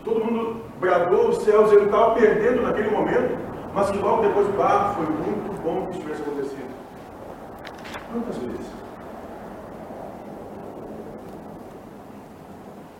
Todo 0.04 0.25
mundo 0.25 0.62
bradou 0.81 1.28
os 1.28 1.38
céus, 1.43 1.71
ele 1.73 1.85
estava 1.85 2.14
perdendo 2.14 2.62
naquele 2.62 2.90
momento, 2.90 3.37
mas 3.75 3.90
que 3.90 3.99
logo 3.99 4.23
depois, 4.23 4.47
bah, 4.57 4.95
foi 4.97 5.07
muito 5.07 5.62
bom 5.62 5.87
que 5.87 5.93
isso 5.93 6.00
tivesse 6.00 6.23
acontecido. 6.23 6.75
Quantas 8.11 8.37
vezes? 8.38 8.66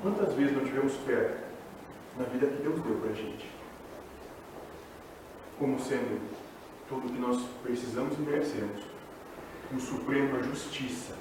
Quantas 0.03 0.35
vezes 0.35 0.57
não 0.57 0.65
tivemos 0.65 0.95
fé 1.07 1.31
na 2.19 2.25
vida 2.25 2.47
que 2.47 2.63
Deus 2.63 2.81
deu 2.81 2.97
para 2.97 3.11
a 3.11 3.15
gente? 3.15 3.64
Como 5.59 5.79
sendo 5.79 6.21
tudo 6.89 7.07
o 7.07 7.11
que 7.11 7.19
nós 7.19 7.41
precisamos 7.63 8.17
e 8.19 8.23
merecemos. 8.23 8.83
Um 9.73 9.79
suprema 9.79 10.43
justiça. 10.43 11.15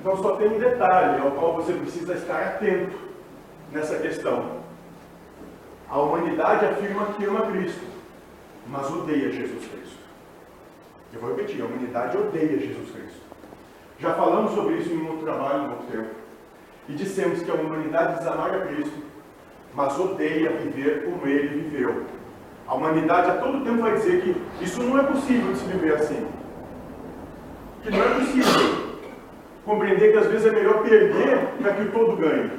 Então 0.00 0.16
só 0.16 0.36
tem 0.36 0.48
um 0.48 0.58
detalhe 0.58 1.20
ao 1.20 1.32
qual 1.32 1.56
você 1.56 1.74
precisa 1.74 2.14
estar 2.14 2.42
atento 2.42 2.98
nessa 3.70 3.98
questão. 3.98 4.60
A 5.88 5.98
humanidade 5.98 6.64
afirma 6.64 7.06
que 7.12 7.24
ama 7.24 7.50
Cristo, 7.50 7.84
mas 8.66 8.90
odeia 8.90 9.30
Jesus 9.30 9.66
Cristo. 9.66 9.98
Eu 11.12 11.20
vou 11.20 11.34
repetir, 11.34 11.60
a 11.60 11.66
humanidade 11.66 12.16
odeia 12.16 12.58
Jesus 12.58 12.90
Cristo. 12.90 13.20
Já 13.98 14.14
falamos 14.14 14.52
sobre 14.52 14.76
isso 14.76 14.90
em 14.90 15.02
um 15.02 15.10
outro 15.10 15.24
trabalho, 15.24 15.64
em 15.64 15.70
outro 15.70 15.86
tempo. 15.88 16.19
E 16.90 16.94
dissemos 16.94 17.40
que 17.40 17.50
a 17.50 17.54
humanidade 17.54 18.18
desamarga 18.18 18.66
Cristo, 18.66 18.98
mas 19.72 19.96
odeia 19.96 20.50
viver 20.50 21.04
como 21.04 21.24
ele 21.24 21.62
viveu. 21.62 22.02
A 22.66 22.74
humanidade 22.74 23.30
a 23.30 23.34
todo 23.34 23.64
tempo 23.64 23.80
vai 23.80 23.94
dizer 23.94 24.22
que 24.22 24.64
isso 24.64 24.82
não 24.82 24.98
é 24.98 25.04
possível 25.04 25.52
de 25.52 25.58
se 25.58 25.66
viver 25.66 25.94
assim. 25.94 26.26
Que 27.82 27.90
não 27.92 28.02
é 28.02 28.14
possível 28.14 28.98
compreender 29.64 30.10
que 30.10 30.18
às 30.18 30.26
vezes 30.26 30.46
é 30.46 30.50
melhor 30.50 30.82
perder 30.82 31.46
para 31.62 31.74
que 31.74 31.82
o 31.82 31.92
todo 31.92 32.16
ganhe. 32.16 32.50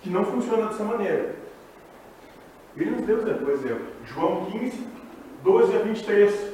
Que 0.00 0.08
não 0.08 0.24
funciona 0.24 0.68
dessa 0.68 0.84
maneira. 0.84 1.36
Ele 2.78 2.90
nos 2.92 3.02
deu 3.02 3.18
o 3.18 3.50
exemplo. 3.50 3.86
João 4.06 4.46
15, 4.46 4.86
12 5.44 5.76
a 5.76 5.78
23. 5.80 6.52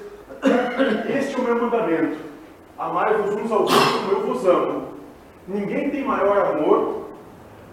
Este 1.21 1.35
é 1.37 1.39
o 1.39 1.43
meu 1.43 1.63
mandamento. 1.63 2.17
Amai-vos 2.77 3.37
uns 3.37 3.53
aos 3.53 3.73
outros 3.73 4.01
como 4.01 4.13
eu 4.13 4.27
vos 4.27 4.45
amo. 4.45 4.84
Ninguém 5.47 5.91
tem 5.91 6.05
maior 6.05 6.57
amor 6.57 7.05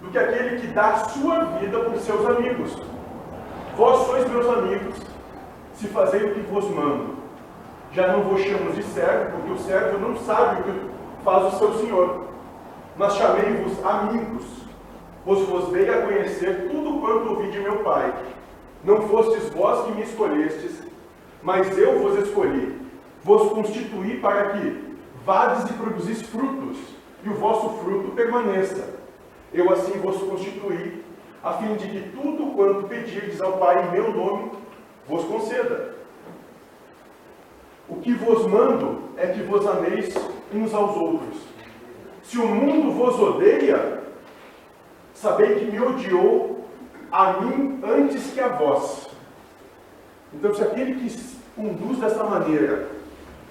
do 0.02 0.10
que 0.10 0.18
aquele 0.18 0.60
que 0.60 0.68
dá 0.68 0.90
a 0.90 1.06
sua 1.06 1.46
vida 1.60 1.80
por 1.80 1.98
seus 2.00 2.26
amigos. 2.26 2.76
Vós 3.78 4.06
sois 4.08 4.30
meus 4.30 4.48
amigos, 4.48 4.98
se 5.76 5.88
fazei 5.88 6.24
o 6.24 6.34
que 6.34 6.42
vos 6.42 6.70
mando. 6.70 7.16
Já 7.94 8.08
não 8.08 8.24
vos 8.24 8.42
chamo 8.42 8.72
de 8.72 8.84
servo, 8.84 9.32
porque 9.32 9.52
o 9.52 9.58
servo 9.60 10.00
não 10.00 10.18
sabe 10.18 10.62
o 10.62 10.64
que 10.64 10.92
faz 11.24 11.54
o 11.54 11.58
seu 11.58 11.74
senhor. 11.76 12.26
Mas 12.98 13.16
chamei-vos 13.16 13.86
amigos, 13.86 14.46
pois 15.24 15.40
vos 15.48 15.70
dei 15.70 15.90
a 15.90 16.02
conhecer 16.02 16.70
tudo 16.70 17.00
quanto 17.00 17.30
ouvi 17.30 17.52
de 17.52 17.60
meu 17.60 17.78
Pai. 17.78 18.14
Não 18.84 19.02
fostes 19.04 19.50
vós 19.50 19.86
que 19.86 19.92
me 19.94 20.04
escolhestes, 20.04 20.82
mas 21.42 21.78
eu 21.78 22.00
vos 22.00 22.18
escolhi, 22.18 22.76
vos 23.24 23.52
constituí 23.52 24.20
para 24.20 24.50
que 24.50 24.96
vades 25.26 25.70
e 25.70 25.74
produzis 25.74 26.22
frutos, 26.22 26.78
e 27.24 27.30
o 27.30 27.34
vosso 27.36 27.70
fruto 27.82 28.12
permaneça. 28.12 29.00
Eu 29.54 29.72
assim 29.72 30.00
vos 30.00 30.22
constituí, 30.22 31.04
a 31.44 31.54
fim 31.54 31.76
de 31.76 31.88
que 31.88 32.10
tudo 32.10 32.56
quanto 32.56 32.88
pedirdes 32.88 33.42
ao 33.42 33.54
Pai 33.54 33.88
em 33.88 33.92
meu 33.92 34.14
nome, 34.14 34.52
vos 35.08 35.26
conceda. 35.26 35.96
O 37.90 37.96
que 37.98 38.14
vos 38.14 38.48
mando 38.48 39.02
é 39.18 39.28
que 39.28 39.42
vos 39.42 39.68
ameis 39.68 40.14
uns 40.54 40.74
aos 40.74 40.96
outros. 40.96 41.38
Se 42.24 42.38
o 42.38 42.48
mundo 42.48 42.92
vos 42.92 43.20
odeia, 43.20 44.04
sabei 45.14 45.56
que 45.56 45.66
me 45.66 45.80
odiou 45.80 46.64
a 47.12 47.34
mim 47.34 47.82
antes 47.84 48.32
que 48.32 48.40
a 48.40 48.48
vós. 48.48 49.10
Então, 50.34 50.54
se 50.54 50.64
aquele 50.64 50.96
que 50.96 51.36
conduz 51.56 52.00
dessa 52.00 52.24
maneira 52.24 52.88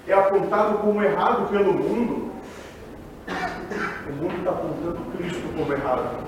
é 0.07 0.13
apontado 0.13 0.79
como 0.79 1.03
errado 1.03 1.47
pelo 1.49 1.73
mundo, 1.73 2.20
o 4.11 4.23
mundo 4.23 4.35
está 4.37 4.51
apontando 4.51 4.99
Cristo 5.17 5.41
como 5.55 5.73
errado. 5.73 6.23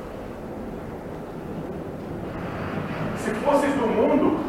Se 3.18 3.30
fosseis 3.36 3.74
do 3.76 3.88
mundo, 3.88 4.40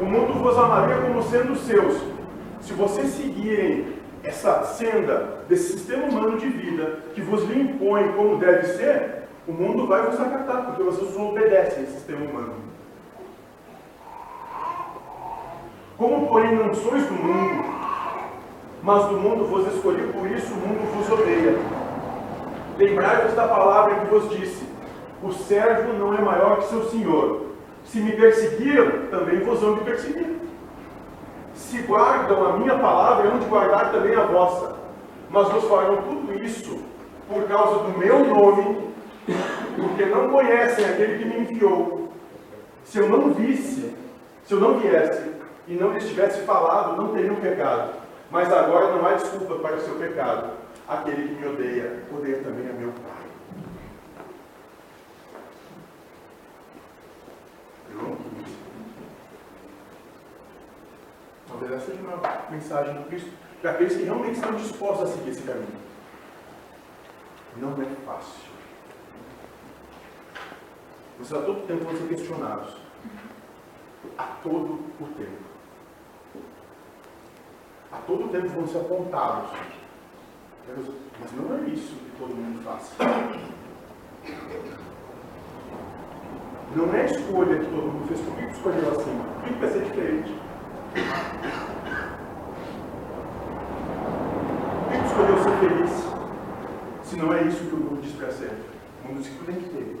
o 0.00 0.04
mundo 0.04 0.32
vos 0.34 0.56
amaria 0.58 0.96
como 0.96 1.22
sendo 1.22 1.56
seus. 1.56 2.00
Se 2.60 2.72
vocês 2.72 3.08
seguirem 3.10 3.94
essa 4.22 4.64
senda 4.64 5.44
desse 5.48 5.72
sistema 5.74 6.04
humano 6.06 6.38
de 6.38 6.48
vida 6.48 7.00
que 7.14 7.20
vos 7.20 7.44
lhe 7.44 7.60
impõe 7.60 8.08
como 8.12 8.38
deve 8.38 8.66
ser, 8.68 9.24
O 9.46 9.52
mundo 9.52 9.86
vai 9.86 10.06
vos 10.06 10.18
acatar, 10.18 10.64
porque 10.64 10.82
vocês 10.82 11.14
obedecem 11.14 11.82
esse 11.82 11.92
sistema 11.92 12.24
humano. 12.24 12.54
Como, 15.98 16.26
porém, 16.28 16.56
não 16.56 16.74
sois 16.74 17.04
do 17.06 17.12
mundo, 17.12 17.62
mas 18.82 19.04
do 19.04 19.18
mundo 19.18 19.44
vos 19.44 19.66
escolhi, 19.74 20.10
por 20.14 20.30
isso 20.30 20.50
o 20.54 20.56
mundo 20.56 20.90
vos 20.94 21.10
odeia. 21.12 21.58
Lembrai-vos 22.76 23.34
da 23.34 23.46
palavra 23.46 24.00
que 24.00 24.06
vos 24.06 24.28
disse: 24.30 24.66
O 25.22 25.32
servo 25.32 25.92
não 25.92 26.14
é 26.14 26.20
maior 26.20 26.58
que 26.58 26.68
seu 26.68 26.84
senhor. 26.90 27.46
Se 27.84 28.00
me 28.00 28.12
perseguiram, 28.12 29.06
também 29.10 29.40
vos 29.40 29.60
vão 29.60 29.76
me 29.76 29.82
perseguir. 29.82 30.38
Se 31.54 31.78
guardam 31.82 32.46
a 32.46 32.52
minha 32.56 32.76
palavra, 32.78 33.28
hão 33.28 33.38
de 33.38 33.44
guardar 33.46 33.92
também 33.92 34.14
a 34.14 34.24
vossa. 34.24 34.76
Mas 35.30 35.48
vos 35.48 35.64
farão 35.64 36.02
tudo 36.02 36.34
isso 36.42 36.80
por 37.28 37.44
causa 37.44 37.84
do 37.84 37.98
meu 37.98 38.24
nome, 38.24 38.92
porque 39.76 40.04
não 40.06 40.30
conhecem 40.30 40.84
aquele 40.84 41.18
que 41.18 41.24
me 41.24 41.40
enviou. 41.40 42.12
Se 42.84 42.98
eu 42.98 43.08
não 43.08 43.32
visse, 43.32 43.94
se 44.44 44.52
eu 44.52 44.60
não 44.60 44.78
viesse 44.78 45.32
e 45.66 45.74
não 45.74 45.92
lhes 45.92 46.08
tivesse 46.08 46.42
falado, 46.42 47.00
não 47.00 47.14
teriam 47.14 47.36
pecado. 47.36 47.90
Mas 48.30 48.52
agora 48.52 48.92
não 48.92 49.06
há 49.06 49.12
desculpa 49.12 49.54
para 49.56 49.76
o 49.76 49.80
seu 49.80 49.94
pecado. 49.94 50.63
Aquele 50.86 51.28
que 51.28 51.34
me 51.40 51.46
odeia, 51.46 52.04
odeia 52.12 52.42
também 52.42 52.68
a 52.68 52.72
meu 52.74 52.92
Pai. 52.92 53.24
João 57.90 58.16
15. 58.16 58.56
Talvez 61.48 61.72
essa 61.72 61.86
seja 61.86 62.02
uma 62.02 62.50
mensagem 62.50 62.94
do 62.94 63.08
Cristo 63.08 63.30
para 63.62 63.70
aqueles 63.70 63.96
que 63.96 64.02
realmente 64.02 64.34
estão 64.34 64.54
dispostos 64.56 65.08
a 65.08 65.12
seguir 65.14 65.30
esse 65.30 65.42
caminho. 65.42 65.84
Não 67.56 67.72
é 67.80 67.86
fácil. 68.04 68.52
Você 71.18 71.34
a 71.34 71.40
todo 71.40 71.66
tempo 71.66 71.84
vão 71.84 71.96
ser 71.96 72.08
questionados. 72.08 72.74
A 74.18 74.24
todo 74.42 74.84
o 75.00 75.06
tempo. 75.16 75.44
A 77.90 77.96
todo 77.98 78.28
tempo 78.28 78.48
vão 78.48 78.66
ser 78.66 78.78
apontados. 78.78 79.50
Mas 80.66 81.32
não 81.32 81.56
é 81.56 81.60
isso 81.68 81.94
que 81.94 82.10
todo 82.18 82.34
mundo 82.34 82.62
faz. 82.64 82.92
Não 86.74 86.92
é 86.94 87.02
a 87.02 87.04
escolha 87.04 87.58
que 87.58 87.66
todo 87.66 87.92
mundo 87.92 88.08
fez. 88.08 88.20
Por 88.20 88.34
que 88.34 88.44
escolheu 88.46 88.90
assim? 88.90 89.22
Por 89.40 89.44
que 89.44 89.54
vai 89.60 89.70
ser 89.70 89.84
diferente? 89.84 90.34
Por 94.82 94.90
que 94.90 95.06
escolheu 95.06 95.38
ser 95.44 95.56
feliz? 95.60 95.92
Se 97.04 97.16
não 97.16 97.32
é 97.34 97.42
isso 97.42 97.64
que 97.64 97.74
o 97.74 97.78
mundo 97.78 98.02
diz 98.02 98.12
para 98.14 98.32
ser. 98.32 98.52
O 99.04 99.08
mundo 99.08 99.22
diz 99.22 99.28
que 99.28 99.44
tem 99.44 99.56
que 99.56 99.68
ter. 99.68 100.00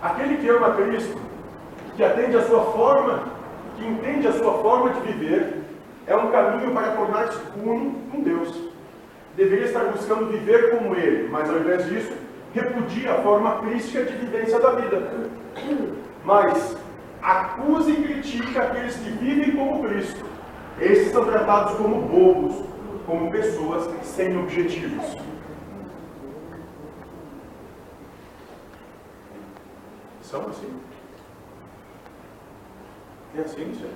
Aquele 0.00 0.36
que 0.38 0.48
ama 0.48 0.74
Cristo, 0.74 1.20
que 1.96 2.04
atende 2.04 2.36
a 2.36 2.46
sua 2.46 2.64
forma, 2.72 3.37
que 3.78 3.86
entende 3.86 4.26
a 4.26 4.32
sua 4.32 4.54
forma 4.54 4.90
de 4.90 5.00
viver, 5.12 5.62
é 6.06 6.16
um 6.16 6.30
caminho 6.30 6.72
para 6.72 6.90
tornar-se 6.92 7.38
uno 7.64 7.94
com 8.10 8.20
Deus. 8.20 8.52
Deveria 9.36 9.66
estar 9.66 9.84
buscando 9.84 10.26
viver 10.26 10.76
como 10.76 10.96
Ele, 10.96 11.28
mas 11.28 11.48
ao 11.48 11.58
invés 11.58 11.86
disso, 11.86 12.12
repudia 12.52 13.12
a 13.12 13.22
forma 13.22 13.60
crística 13.60 14.04
de 14.04 14.16
vivência 14.16 14.58
da 14.58 14.72
vida. 14.72 15.30
Mas 16.24 16.76
acusa 17.22 17.90
e 17.90 18.02
critica 18.02 18.62
aqueles 18.62 18.96
que 18.96 19.10
vivem 19.10 19.56
como 19.56 19.82
Cristo. 19.84 20.24
Esses 20.80 21.12
são 21.12 21.24
tratados 21.24 21.74
como 21.74 22.02
bobos, 22.02 22.64
como 23.06 23.30
pessoas 23.30 23.88
sem 24.02 24.36
objetivos. 24.38 25.16
São 30.22 30.42
assim. 30.48 30.68
É 33.38 33.40
assim, 33.40 33.72
senhor. 33.72 33.92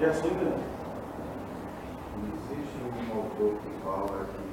É 0.00 0.06
assim, 0.06 0.30
né? 0.30 0.56
Existe 2.32 2.78
um 2.80 3.14
autor 3.14 3.60
que 3.60 3.70
fala 3.84 4.24
que 4.24 4.46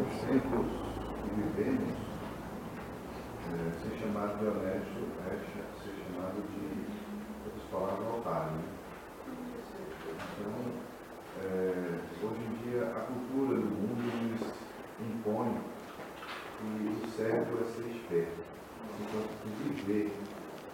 os 0.00 0.20
tempos 0.22 0.66
que 1.20 1.30
vivemos, 1.36 1.92
é, 3.52 3.72
ser 3.78 3.92
chamado 4.00 4.38
de 4.38 4.46
honesto 4.46 5.00
é 5.26 5.36
ser 5.82 5.94
chamado 6.02 6.40
de, 6.48 6.64
outras 7.44 7.66
palavras, 7.70 8.08
otário. 8.20 8.52
Né? 8.52 8.62
Então, 10.40 10.56
é, 11.42 12.00
hoje 12.22 12.40
em 12.40 12.54
dia, 12.62 12.86
a 12.86 13.00
cultura 13.00 13.56
do 13.60 13.66
mundo 13.66 14.23
certo 17.16 17.58
é 17.60 17.64
ser 17.70 17.86
esperto, 17.94 18.42
enquanto 19.00 19.30
que 19.42 19.48
viver 19.68 20.10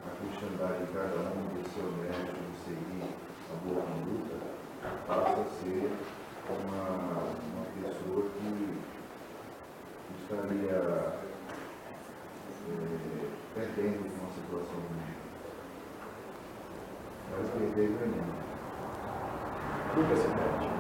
a 0.07 0.11
cristandade 0.17 0.87
de 0.87 0.93
cada 0.93 1.19
um, 1.37 1.45
de 1.53 1.61
ser 1.69 1.85
honesto, 1.85 2.33
de 2.33 2.57
seguir 2.65 3.05
a 3.51 3.55
boa 3.63 3.83
conduta, 3.83 4.37
passa 5.07 5.41
a 5.41 5.45
ser 5.45 5.93
uma, 6.49 6.85
uma 7.45 7.65
pessoa 7.77 8.23
que 8.31 8.51
estaria 10.23 10.79
é, 12.69 12.81
perdendo 13.55 14.01
uma 14.19 14.31
situação 14.33 14.81
ruim. 14.81 15.13
Mas 17.33 17.51
perder 17.51 17.89
ganhando. 17.99 18.41
Nunca 19.95 20.17
se 20.17 20.80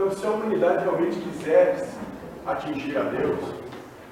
Então, 0.00 0.12
se 0.12 0.26
a 0.26 0.30
humanidade 0.30 0.82
realmente 0.82 1.20
quisesse 1.20 1.98
atingir 2.46 2.96
a 2.96 3.02
Deus, 3.02 3.38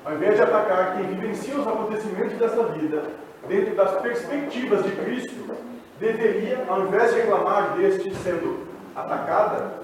ao 0.05 0.12
invés 0.12 0.37
de 0.37 0.42
atacar 0.42 0.98
quem 0.98 1.07
vivencia 1.07 1.59
os 1.59 1.66
acontecimentos 1.66 2.35
dessa 2.35 2.62
vida 2.64 3.05
dentro 3.48 3.74
das 3.74 3.92
perspectivas 4.03 4.85
de 4.85 4.90
Cristo, 4.90 5.57
deveria, 5.98 6.62
ao 6.68 6.83
invés 6.83 7.14
de 7.14 7.20
reclamar 7.20 7.74
deste 7.79 8.14
sendo 8.16 8.66
atacada, 8.94 9.79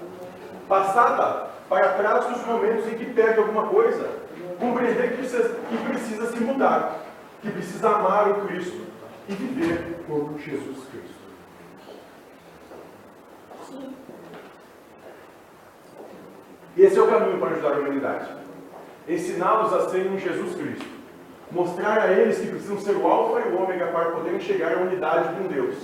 passada 0.69 1.47
para 1.67 1.93
trás 1.93 2.25
dos 2.27 2.45
momentos 2.45 2.85
em 2.85 2.97
que 2.99 3.05
perde 3.05 3.39
alguma 3.39 3.63
coisa, 3.63 4.07
compreender 4.59 5.09
que 5.09 5.17
precisa, 5.17 5.55
que 5.67 5.77
precisa 5.89 6.27
se 6.27 6.39
mudar, 6.39 6.99
que 7.41 7.49
precisa 7.49 7.89
amar 7.89 8.29
o 8.29 8.45
Cristo 8.45 8.79
e 9.27 9.33
viver 9.33 10.03
como 10.07 10.37
Jesus 10.37 10.87
Cristo. 10.91 11.14
O 17.05 17.07
caminho 17.07 17.37
para 17.39 17.49
ajudar 17.51 17.73
a 17.73 17.79
humanidade. 17.79 18.29
Ensiná-los 19.07 19.71
a 19.71 19.89
serem 19.89 20.11
um 20.11 20.17
Jesus 20.17 20.55
Cristo. 20.55 20.85
Mostrar 21.51 21.99
a 21.99 22.11
eles 22.11 22.39
que 22.39 22.47
precisam 22.47 22.79
ser 22.79 22.95
o 22.95 23.05
alfa 23.05 23.47
e 23.47 23.53
o 23.53 23.61
ômega 23.61 23.85
para 23.87 24.09
poderem 24.09 24.39
chegar 24.39 24.73
à 24.73 24.81
unidade 24.81 25.35
com 25.35 25.47
Deus. 25.47 25.75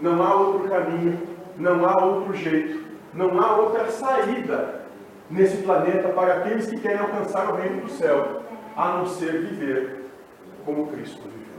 Não 0.00 0.22
há 0.22 0.34
outro 0.34 0.66
caminho, 0.66 1.20
não 1.58 1.86
há 1.86 2.02
outro 2.02 2.34
jeito, 2.34 2.82
não 3.12 3.38
há 3.38 3.56
outra 3.56 3.90
saída 3.90 4.80
nesse 5.28 5.58
planeta 5.58 6.08
para 6.08 6.38
aqueles 6.38 6.66
que 6.66 6.80
querem 6.80 7.00
alcançar 7.00 7.52
o 7.52 7.56
reino 7.56 7.82
do 7.82 7.90
céu, 7.90 8.42
a 8.74 8.96
não 8.96 9.06
ser 9.06 9.32
viver 9.32 10.06
como 10.64 10.86
Cristo 10.86 11.22
viveu. 11.28 11.56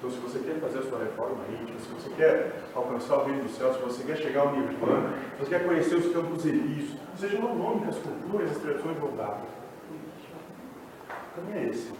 Então, 0.00 0.10
se 0.10 0.18
você 0.18 0.38
quer 0.38 0.58
fazer 0.60 0.78
a 0.78 0.82
sua 0.82 0.98
reforma 0.98 1.44
íntima, 1.60 1.78
se 1.78 1.88
você 1.88 2.08
quer 2.16 2.62
alcançar 2.74 3.18
o 3.18 3.24
reino 3.24 3.42
do 3.42 3.50
céu, 3.50 3.74
se 3.74 3.80
você 3.80 4.02
quer 4.02 4.16
chegar 4.16 4.40
ao 4.40 4.56
nirvana, 4.56 5.12
se 5.36 5.44
você 5.44 5.50
quer 5.50 5.66
conhecer 5.66 5.94
os 5.96 6.10
campos 6.10 6.46
elíseos, 6.46 6.98
seja 7.18 7.36
o 7.38 7.54
nome 7.54 7.82
que 7.82 7.88
as 7.90 7.98
culturas, 7.98 8.50
as 8.50 8.56
tradições 8.56 8.96
dar. 9.18 9.42
O 11.10 11.36
caminho 11.36 11.58
é 11.58 11.68
esse. 11.68 11.92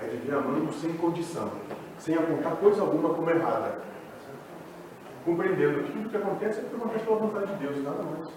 É 0.00 0.06
viver 0.06 0.36
amando 0.36 0.72
sem 0.74 0.96
condição, 0.96 1.50
sem 1.98 2.14
apontar 2.14 2.54
coisa 2.54 2.82
alguma 2.82 3.12
como 3.12 3.30
errada. 3.30 3.80
Compreendendo 5.24 5.82
que 5.82 5.92
tudo 5.92 6.08
que 6.08 6.16
acontece 6.16 6.60
é 6.60 6.62
porque 6.62 6.76
acontece 6.76 7.04
pela 7.04 7.16
vontade 7.16 7.46
de 7.46 7.66
Deus, 7.66 7.82
nada 7.82 8.02
mais. 8.04 8.28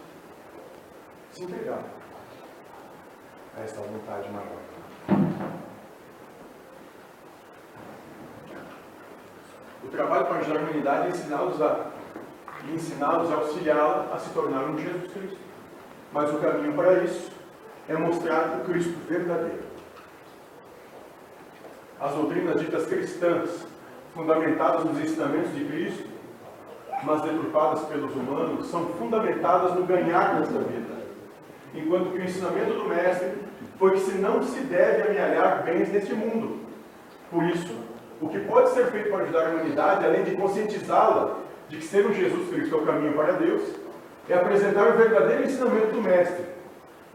Se 1.34 1.44
entregar 1.44 1.84
a 3.56 3.62
essa 3.62 3.80
vontade 3.82 4.28
maior. 4.32 4.79
O 9.90 9.92
trabalho 9.92 10.26
para 10.28 10.38
ajudar 10.38 10.60
a 10.60 10.62
humanidade 10.62 11.08
é 11.08 11.10
ensiná-los 11.10 11.60
a 11.60 11.86
ensiná-los 12.72 13.32
a 13.32 13.36
auxiliá-la 13.38 14.14
a 14.14 14.20
se 14.20 14.30
tornar 14.30 14.66
um 14.66 14.78
Jesus 14.78 15.12
Cristo. 15.12 15.38
Mas 16.14 16.32
o 16.32 16.38
caminho 16.38 16.74
para 16.74 17.04
isso 17.04 17.32
é 17.88 17.98
mostrar 17.98 18.60
o 18.60 18.66
Cristo 18.66 18.94
verdadeiro. 19.08 19.64
As 22.00 22.12
doutrinas 22.14 22.62
ditas 22.62 22.86
cristãs, 22.86 23.66
fundamentadas 24.14 24.86
nos 24.86 25.00
ensinamentos 25.00 25.56
de 25.56 25.66
Cristo, 25.66 26.08
mas 27.04 27.24
deturpadas 27.24 27.84
pelos 27.86 28.16
humanos, 28.16 28.68
são 28.68 28.90
fundamentadas 28.90 29.74
no 29.74 29.88
ganhar 29.88 30.40
nessa 30.40 30.60
vida. 30.60 31.00
Enquanto 31.74 32.12
que 32.12 32.20
o 32.20 32.24
ensinamento 32.24 32.74
do 32.74 32.90
Mestre 32.90 33.34
foi 33.80 33.94
que 33.94 34.02
se 34.02 34.20
não 34.20 34.44
se 34.44 34.60
deve 34.62 35.10
amealhar 35.10 35.64
bens 35.64 35.92
neste 35.92 36.14
mundo. 36.14 36.60
Por 37.32 37.44
isso, 37.46 37.89
o 38.22 38.28
que 38.28 38.40
pode 38.40 38.70
ser 38.72 38.88
feito 38.88 39.10
para 39.10 39.24
ajudar 39.24 39.48
a 39.48 39.50
humanidade, 39.50 40.06
além 40.06 40.24
de 40.24 40.36
conscientizá-la 40.36 41.40
de 41.70 41.78
que 41.78 41.86
ser 41.86 42.06
um 42.06 42.14
Jesus 42.14 42.50
Cristo 42.50 42.76
é 42.76 42.78
o 42.78 42.86
caminho 42.86 43.14
para 43.14 43.34
Deus, 43.34 43.62
é 44.28 44.34
apresentar 44.34 44.88
o 44.88 44.98
verdadeiro 44.98 45.44
ensinamento 45.44 45.94
do 45.94 46.02
Mestre. 46.02 46.46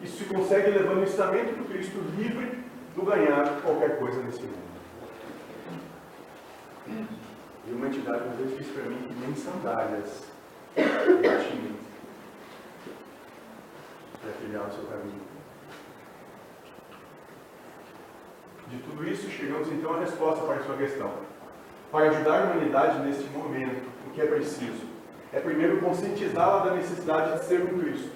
Isso 0.01 0.19
se 0.19 0.25
consegue 0.25 0.71
levando 0.71 1.01
o 1.01 1.03
ensinamento 1.03 1.55
do 1.55 1.69
Cristo 1.69 1.99
livre 2.17 2.59
do 2.95 3.03
ganhar 3.03 3.61
qualquer 3.62 3.99
coisa 3.99 4.23
nesse 4.23 4.43
mundo. 4.43 4.64
E 7.67 7.73
uma 7.73 7.87
entidade 7.87 8.25
uma 8.25 8.35
vez 8.35 8.57
disse 8.57 8.71
para 8.73 8.85
mim 8.85 8.99
que 9.09 9.14
nem 9.14 9.35
sandálias 9.35 10.25
tinha 10.75 11.75
para 14.21 14.33
trilhar 14.40 14.69
o 14.69 14.73
seu 14.73 14.85
caminho. 14.85 15.34
De 18.68 18.79
tudo 18.79 19.09
isso, 19.09 19.31
chegamos 19.31 19.68
então 19.70 19.94
à 19.94 20.00
resposta 20.00 20.44
para 20.44 20.57
a 20.57 20.62
sua 20.64 20.77
questão. 20.77 21.11
Para 21.90 22.11
ajudar 22.11 22.40
a 22.40 22.44
humanidade 22.44 23.00
neste 23.00 23.24
momento, 23.31 23.88
o 24.07 24.11
que 24.11 24.20
é 24.20 24.27
preciso? 24.27 24.87
É 25.33 25.40
primeiro 25.40 25.79
conscientizá-la 25.79 26.64
da 26.64 26.74
necessidade 26.74 27.38
de 27.38 27.44
ser 27.44 27.62
um 27.62 27.79
Cristo. 27.79 28.11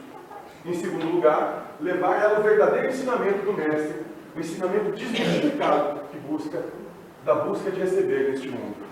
Em 0.64 0.74
segundo 0.74 1.06
lugar, 1.06 1.76
levar 1.80 2.20
ela 2.20 2.40
o 2.40 2.42
verdadeiro 2.42 2.88
ensinamento 2.88 3.44
do 3.44 3.52
Mestre, 3.52 4.02
o 4.34 4.40
ensinamento 4.40 4.92
desmistificado 4.92 6.00
que 6.11 6.18
busca, 6.18 6.62
da 7.24 7.34
busca 7.34 7.70
de 7.70 7.80
receber 7.80 8.30
neste 8.30 8.48
mundo. 8.48 8.88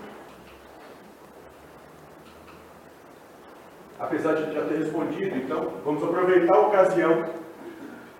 apesar 3.99 4.35
de 4.35 4.53
já 4.53 4.61
ter 4.65 4.77
respondido, 4.77 5.35
então 5.35 5.73
vamos 5.83 6.03
aproveitar 6.03 6.55
a 6.55 6.67
ocasião 6.67 7.25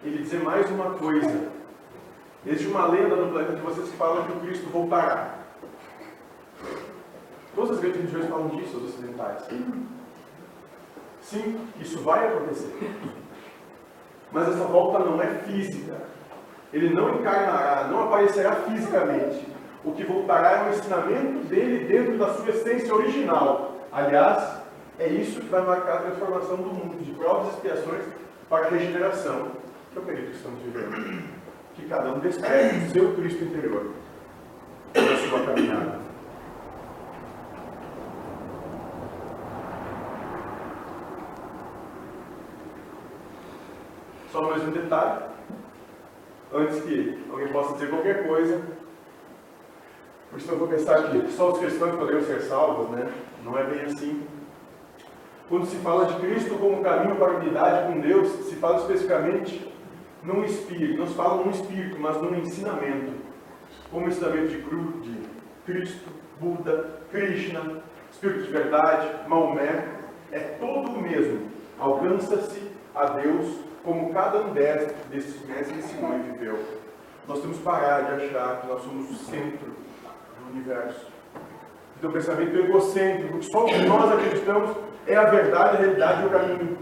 e 0.04 0.10
lhe 0.10 0.24
dizer 0.24 0.42
mais 0.44 0.70
uma 0.70 0.92
coisa. 0.92 1.57
Existe 2.48 2.70
uma 2.70 2.88
lenda 2.88 3.14
no 3.14 3.30
planeta 3.30 3.58
de 3.58 3.62
vocês 3.62 3.90
que 3.90 3.98
fala 3.98 4.26
que 4.26 4.32
o 4.32 4.40
Cristo 4.40 4.70
voltará. 4.70 5.36
Todas 7.54 7.72
as 7.72 7.80
grandes 7.80 8.00
religiões 8.00 8.30
falam 8.30 8.48
disso, 8.48 8.78
os 8.78 8.86
ocidentais. 8.86 9.44
Sim, 11.22 11.60
isso 11.82 12.00
vai 12.04 12.26
acontecer. 12.26 12.74
Mas 14.32 14.48
essa 14.48 14.64
volta 14.64 15.00
não 15.00 15.22
é 15.22 15.28
física. 15.40 15.98
Ele 16.72 16.94
não 16.94 17.16
encarnará, 17.16 17.90
não 17.90 18.06
aparecerá 18.06 18.56
fisicamente. 18.56 19.46
O 19.84 19.92
que 19.92 20.06
voltará 20.06 20.52
é 20.52 20.70
o 20.70 20.70
ensinamento 20.70 21.48
dele 21.48 21.86
dentro 21.86 22.18
da 22.18 22.34
sua 22.34 22.50
essência 22.50 22.96
original. 22.96 23.76
Aliás, 23.92 24.62
é 25.00 25.08
isso 25.08 25.42
que 25.42 25.48
vai 25.48 25.66
marcar 25.66 25.96
a 25.96 26.02
transformação 26.02 26.56
do 26.56 26.70
mundo, 26.74 27.04
de 27.04 27.12
provas 27.12 27.48
e 27.48 27.56
expiações 27.56 28.06
para 28.50 28.68
a 28.68 28.70
regeneração, 28.70 29.52
que 29.92 29.98
é 29.98 30.02
o 30.02 30.06
período 30.06 30.30
que 30.30 30.38
estamos 30.38 30.62
vivendo. 30.62 31.37
Que 31.78 31.86
cada 31.88 32.12
um 32.12 32.20
desperte 32.20 32.76
o 32.76 32.90
seu 32.90 33.14
Cristo 33.14 33.44
interior 33.44 33.92
na 34.96 35.30
sua 35.30 35.46
caminhada. 35.46 36.00
Só 44.32 44.42
mais 44.42 44.64
um 44.64 44.72
detalhe, 44.72 45.24
antes 46.52 46.82
que 46.82 47.24
alguém 47.30 47.48
possa 47.50 47.74
dizer 47.74 47.90
qualquer 47.92 48.28
coisa, 48.28 48.60
por 50.32 50.40
isso 50.40 50.52
eu 50.52 50.58
vou 50.58 50.68
pensar 50.68 51.12
que 51.12 51.32
só 51.32 51.52
os 51.52 51.60
cristãos 51.60 51.96
poderiam 51.96 52.24
ser 52.24 52.42
salvos, 52.42 52.90
né? 52.90 53.08
Não 53.46 53.56
é 53.56 53.64
bem 53.64 53.82
assim. 53.82 54.28
Quando 55.48 55.68
se 55.68 55.78
fala 55.78 56.06
de 56.08 56.20
Cristo 56.20 56.56
como 56.56 56.84
caminho 56.84 57.18
para 57.18 57.34
a 57.34 57.36
unidade 57.38 57.94
com 57.94 58.02
Deus, 58.02 58.28
se 58.48 58.56
fala 58.56 58.78
especificamente 58.78 59.77
num 60.28 60.44
espírito, 60.44 61.00
não 61.00 61.08
se 61.08 61.14
fala 61.14 61.44
num 61.44 61.52
espírito, 61.52 61.98
mas 62.00 62.22
num 62.22 62.36
ensinamento. 62.36 63.14
Como 63.90 64.10
ensinamento 64.10 64.50
de, 64.50 64.62
Cru, 64.62 65.00
de 65.02 65.22
Cristo, 65.66 66.10
Buda, 66.38 67.00
Krishna, 67.10 67.82
Espírito 68.12 68.44
de 68.44 68.52
Verdade, 68.52 69.10
Maomé, 69.28 69.88
é 70.32 70.40
todo 70.60 70.92
o 70.92 71.02
mesmo. 71.02 71.48
Alcança-se 71.80 72.62
a 72.94 73.06
Deus 73.06 73.60
como 73.84 74.14
cada 74.14 74.42
um 74.42 74.54
desses 74.54 75.48
mestres 75.48 75.78
ensinou 75.78 76.14
e 76.16 76.32
viveu. 76.32 76.60
Nós 77.26 77.40
temos 77.40 77.58
que 77.58 77.64
parar 77.64 78.02
de 78.02 78.26
achar 78.26 78.62
que 78.62 78.68
nós 78.68 78.82
somos 78.82 79.10
o 79.10 79.16
centro 79.16 79.68
do 79.70 80.52
universo. 80.52 81.08
Então, 81.98 82.10
o 82.10 82.14
pensamento 82.14 82.56
egocêntrico, 82.58 83.42
só 83.44 83.64
o 83.64 83.68
que 83.68 83.86
nós 83.86 84.12
acreditamos 84.12 84.76
é 85.08 85.16
a 85.16 85.26
verdade, 85.26 85.78
a 85.78 85.80
realidade 85.80 86.24
e 86.24 86.26
o 86.26 86.30
caminho. 86.30 86.78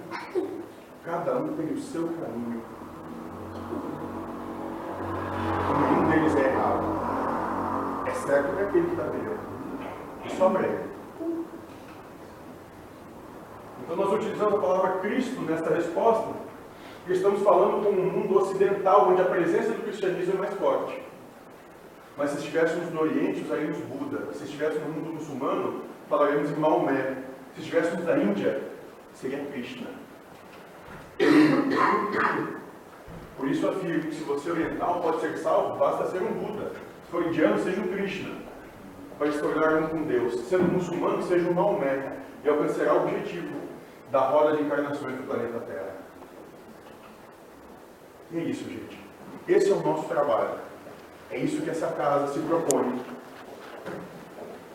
Cada 1.04 1.38
um 1.38 1.56
tem 1.56 1.68
o 1.68 1.78
seu 1.78 2.08
caminho. 2.08 2.75
Nenhum 5.80 6.10
deles 6.10 6.36
é 6.36 6.50
errado. 6.50 6.96
Certo 8.26 8.56
que 8.56 8.64
aquele 8.64 8.86
que 8.86 8.92
está 8.92 9.04
vendo. 9.04 9.38
E 10.26 10.30
só 10.36 10.50
breve. 10.50 10.86
Então 13.84 13.96
nós 13.96 14.14
utilizamos 14.14 14.56
a 14.56 14.58
palavra 14.58 15.00
Cristo 15.00 15.42
nesta 15.42 15.70
resposta, 15.70 16.34
porque 16.98 17.14
estamos 17.14 17.44
falando 17.44 17.84
com 17.84 17.92
um 17.92 18.10
mundo 18.10 18.40
ocidental, 18.40 19.10
onde 19.10 19.22
a 19.22 19.26
presença 19.26 19.74
do 19.74 19.84
cristianismo 19.84 20.34
é 20.34 20.38
mais 20.38 20.54
forte. 20.56 21.00
Mas 22.18 22.32
se 22.32 22.38
estivéssemos 22.38 22.92
no 22.92 23.02
Oriente, 23.02 23.42
usaríamos 23.42 23.78
Buda. 23.80 24.34
Se 24.34 24.46
estivéssemos 24.46 24.88
no 24.88 24.94
mundo 24.94 25.14
muçulmano, 25.14 25.82
falaremos 26.10 26.50
em 26.50 26.56
Maomé. 26.56 27.18
Se 27.54 27.62
estivéssemos 27.62 28.06
na 28.06 28.18
Índia, 28.18 28.64
seria 29.14 29.46
Krishna. 29.46 29.88
Por 33.38 33.48
isso 33.50 33.68
afirmo 33.68 34.04
que 34.04 34.16
se 34.16 34.24
você 34.24 34.50
é 34.50 34.52
oriental 34.54 35.02
pode 35.02 35.22
ser 35.22 35.38
salvo, 35.38 35.78
basta 35.78 36.08
ser 36.08 36.22
um 36.22 36.32
Buda. 36.32 36.72
Se 37.06 37.12
for 37.12 37.26
indiano, 37.26 37.60
seja 37.60 37.82
um 37.82 37.88
Krishna. 37.88 38.36
Para 39.18 39.32
se 39.32 39.40
tornar 39.40 39.82
um 39.82 39.88
com 39.88 40.04
Deus. 40.04 40.40
Sendo 40.42 40.72
muçulmano, 40.72 41.22
seja 41.24 41.50
um 41.50 41.54
Maomé. 41.54 42.18
E 42.44 42.50
alcançará 42.50 42.94
o 42.94 43.04
objetivo 43.04 43.56
da 44.12 44.20
roda 44.20 44.58
de 44.58 44.64
encarnações 44.64 45.16
do 45.16 45.24
planeta 45.24 45.60
Terra. 45.60 45.96
E 48.32 48.38
é 48.38 48.44
isso, 48.44 48.64
gente. 48.64 49.00
Esse 49.48 49.72
é 49.72 49.74
o 49.74 49.82
nosso 49.82 50.08
trabalho. 50.08 50.60
É 51.32 51.38
isso 51.38 51.62
que 51.62 51.70
essa 51.70 51.88
casa 51.88 52.34
se 52.34 52.40
propõe 52.40 53.02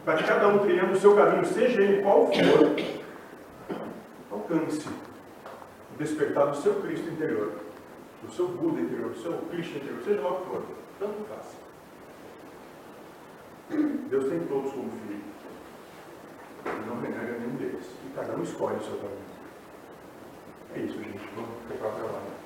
para 0.05 0.17
que 0.17 0.25
cada 0.25 0.49
um 0.49 0.59
trilhando 0.59 0.93
o 0.93 1.01
seu 1.01 1.15
caminho, 1.15 1.45
seja 1.47 1.81
ele 1.81 2.03
qual 2.03 2.27
for, 2.27 2.77
alcance 4.31 4.89
o 4.89 5.99
despertar 5.99 6.47
do 6.47 6.57
seu 6.57 6.75
Cristo 6.77 7.09
interior, 7.11 7.53
do 8.23 8.33
seu 8.33 8.49
Buda 8.49 8.81
interior, 8.81 9.11
do 9.11 9.21
seu 9.21 9.33
Cristo 9.51 9.77
interior, 9.77 10.03
seja 10.05 10.21
lá 10.21 10.33
o 10.33 10.41
que 10.41 10.51
for, 10.51 10.63
tanto 10.99 11.25
faz. 11.29 11.47
Deus 14.11 14.29
tem 14.29 14.41
todos 14.49 14.73
como 14.73 14.91
filho. 14.91 15.23
Ele 16.67 16.87
não 16.87 17.01
renega 17.01 17.39
nenhum 17.39 17.57
deles. 17.57 17.87
E 18.05 18.11
cada 18.15 18.37
um 18.37 18.43
escolhe 18.43 18.77
o 18.77 18.83
seu 18.83 18.97
caminho. 18.97 19.31
É 20.75 20.81
isso, 20.81 20.99
gente. 20.99 21.21
Vamos 21.35 21.51
preparar 21.69 21.95
o 21.95 21.99
trabalho. 22.01 22.41